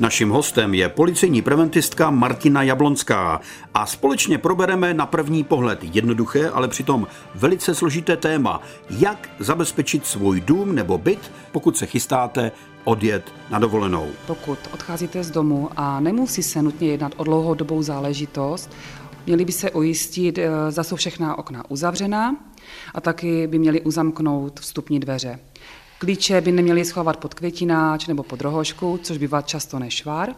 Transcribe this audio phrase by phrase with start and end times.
[0.00, 3.40] Naším hostem je policejní preventistka Martina Jablonská
[3.74, 10.40] a společně probereme na první pohled jednoduché, ale přitom velice složité téma, jak zabezpečit svůj
[10.40, 12.52] dům nebo byt, pokud se chystáte
[12.84, 14.08] odjet na dovolenou.
[14.26, 18.70] Pokud odcházíte z domu a nemusí se nutně jednat o dlouhodobou záležitost,
[19.26, 22.36] měli by se ujistit, eh, zda jsou všechna okna uzavřená
[22.94, 25.38] a taky by měli uzamknout vstupní dveře.
[26.00, 30.28] Klíče by neměli schovat pod květináč nebo pod rohošku, což bývá často nešvar.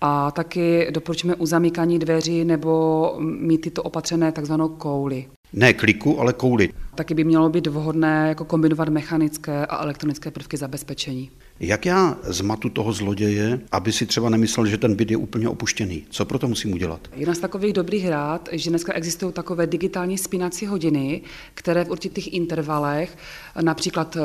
[0.00, 5.26] A taky doporučíme uzamykání dveří nebo mít tyto opatřené takzvanou kouli.
[5.52, 6.72] Ne kliku, ale kouli.
[6.94, 11.30] Taky by mělo být vhodné jako kombinovat mechanické a elektronické prvky zabezpečení.
[11.60, 16.04] Jak já zmatu toho zloděje, aby si třeba nemyslel, že ten byt je úplně opuštěný?
[16.10, 17.08] Co pro to musím udělat?
[17.16, 21.22] Jedna z takových dobrých rád, že dneska existují takové digitální spínací hodiny,
[21.54, 23.16] které v určitých intervalech
[23.60, 24.20] například eh,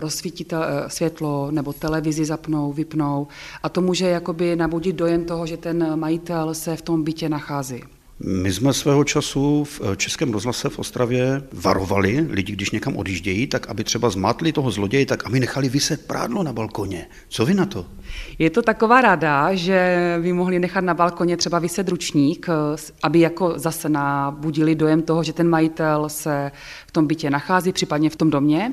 [0.00, 0.56] rozsvítí eh,
[0.88, 3.26] světlo nebo televizi zapnou, vypnou
[3.62, 7.82] a to může jakoby nabudit dojem toho, že ten majitel se v tom bytě nachází.
[8.24, 13.46] My jsme svého času v eh, Českém rozhlase v Ostravě varovali lidi, když někam odjíždějí,
[13.46, 17.06] tak aby třeba zmátli toho zloděje, tak aby nechali vyset prádlo na balkoně.
[17.28, 17.86] Co vy na to?
[18.38, 23.20] Je to taková rada, že by mohli nechat na balkoně třeba vyset ručník, eh, aby
[23.20, 26.52] jako zase nabudili dojem toho, že ten majitel se
[26.86, 28.72] v tom bytě nachází, případně v tom domě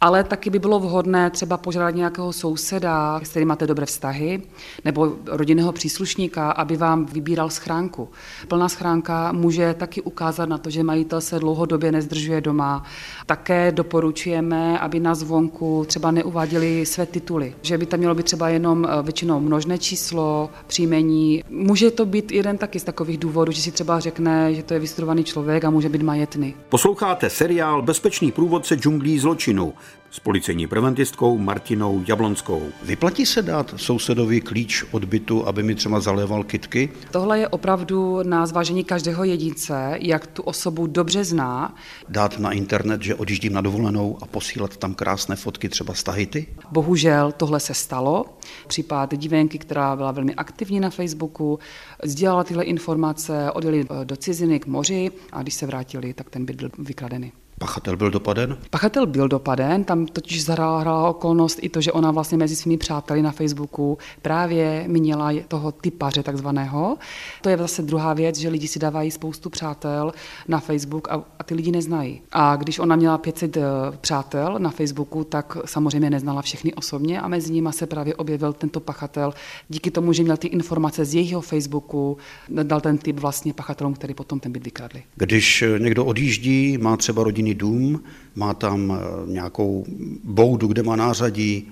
[0.00, 4.42] ale taky by bylo vhodné třeba požádat nějakého souseda, s kterým máte dobré vztahy,
[4.84, 8.08] nebo rodinného příslušníka, aby vám vybíral schránku.
[8.48, 12.84] Plná schránka může taky ukázat na to, že majitel se dlouhodobě nezdržuje doma.
[13.26, 18.48] Také doporučujeme, aby na zvonku třeba neuváděli své tituly, že by tam mělo být třeba
[18.48, 21.44] jenom eh, většinou množné číslo, příjmení.
[21.50, 24.80] Může to být jeden taky z takových důvodů, že si třeba řekne, že to je
[24.80, 26.54] vystudovaný člověk a může být majetný.
[26.68, 29.74] Posloucháte seriál Bezpečný průvodce džunglí zločinu
[30.10, 32.62] s policejní preventistkou Martinou Jablonskou.
[32.82, 36.90] Vyplatí se dát sousedovi klíč od bytu, aby mi třeba zaléval kitky?
[37.10, 41.74] Tohle je opravdu na zvážení každého jedince, jak tu osobu dobře zná.
[42.08, 46.46] Dát na internet, že odjíždím na dovolenou a posílat tam krásné fotky třeba z Tahiti?
[46.70, 48.24] Bohužel tohle se stalo.
[48.66, 51.58] Případ divenky, která byla velmi aktivní na Facebooku,
[52.04, 56.56] sdělala tyhle informace, odjeli do ciziny k moři a když se vrátili, tak ten byt
[56.56, 57.32] byl vykradený.
[57.58, 58.56] Pachatel byl dopaden?
[58.70, 63.22] Pachatel byl dopaden, tam totiž zahrála okolnost i to, že ona vlastně mezi svými přáteli
[63.22, 66.96] na Facebooku právě měla toho typaře takzvaného.
[67.42, 70.12] To je zase druhá věc, že lidi si dávají spoustu přátel
[70.48, 72.20] na Facebook a, a ty lidi neznají.
[72.32, 73.60] A když ona měla 500 eh,
[74.00, 78.80] přátel na Facebooku, tak samozřejmě neznala všechny osobně a mezi nimi se právě objevil tento
[78.80, 79.34] pachatel.
[79.68, 82.16] Díky tomu, že měl ty informace z jejího Facebooku,
[82.62, 85.02] dal ten typ vlastně pachatelům, který potom ten byt vykradli.
[85.16, 88.02] Když někdo odjíždí, má třeba rodinu rodinný dům,
[88.34, 89.84] má tam eh, nějakou
[90.24, 91.68] boudu, kde má nářadí.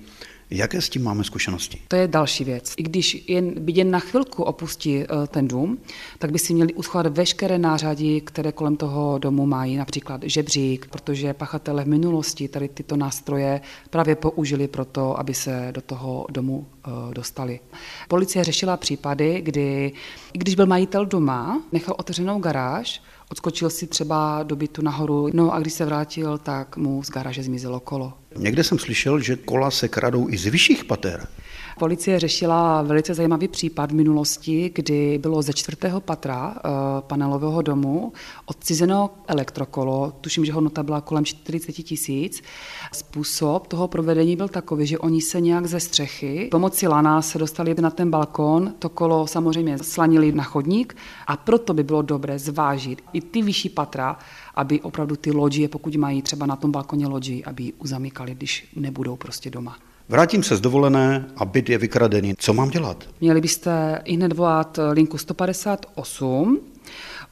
[0.49, 1.81] Jaké s tím máme zkušenosti?
[1.87, 2.73] To je další věc.
[2.77, 5.77] I když jen, jen na chvilku opustí eh, ten dům,
[6.19, 11.33] tak by si měli uschovat veškeré nářadí, které kolem toho domu mají, například žebřík, protože
[11.33, 16.65] pachatele v minulosti tady tyto nástroje právě použili pro to, aby se do toho domu
[16.65, 17.59] eh, dostali.
[18.07, 19.91] Policie řešila případy, kdy,
[20.33, 23.01] i když byl majitel doma, nechal otevřenou garáž,
[23.31, 27.43] Odskočil si třeba do bytu nahoru, no a když se vrátil, tak mu z garáže
[27.43, 28.13] zmizelo kolo.
[28.37, 31.27] Někde jsem slyšel, že kola se kradou i z vyšších pater.
[31.79, 36.71] Policie řešila velice zajímavý případ v minulosti, kdy bylo ze čtvrtého patra uh,
[37.01, 38.13] panelového domu
[38.45, 42.41] odcizeno elektrokolo, tuším, že hodnota byla kolem 40 tisíc.
[42.93, 47.75] Způsob toho provedení byl takový, že oni se nějak ze střechy pomocí lana se dostali
[47.81, 53.03] na ten balkon, to kolo samozřejmě slanili na chodník a proto by bylo dobré zvážit
[53.17, 54.17] i ty vyšší patra,
[54.55, 58.67] aby opravdu ty lodi, pokud mají třeba na tom balkoně lodi, aby ji uzamykali, když
[58.75, 59.77] nebudou prostě doma.
[60.09, 62.33] Vrátím se z dovolené a byt je vykradený.
[62.37, 63.03] Co mám dělat?
[63.21, 66.59] Měli byste i hned volat linku 158.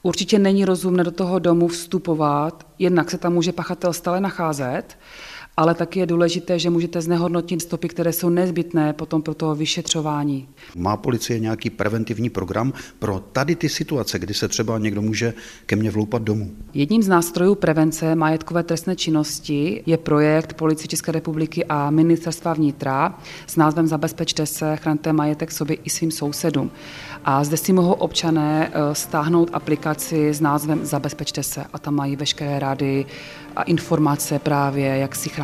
[0.03, 4.97] Určitě není rozumné do toho domu vstupovat, jednak se tam může pachatel stále nacházet,
[5.57, 10.47] ale taky je důležité, že můžete znehodnotit stopy, které jsou nezbytné potom pro to vyšetřování.
[10.75, 15.33] Má policie nějaký preventivní program pro tady ty situace, kdy se třeba někdo může
[15.65, 16.51] ke mně vloupat domů?
[16.73, 23.19] Jedním z nástrojů prevence majetkové trestné činnosti je projekt Policie České republiky a Ministerstva vnitra
[23.47, 26.71] s názvem Zabezpečte se, chraňte majetek sobě i svým sousedům.
[27.25, 32.15] A zde si mohou občané eh, stáhnout aplikaci s názvem Zabezpečte se a tam mají
[32.15, 33.05] veškeré rady
[33.55, 35.29] a informace právě, jak si